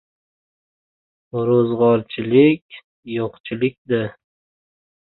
[1.51, 2.81] Ro‘zg‘orchilik—
[3.19, 4.05] yo‘qchilik- da!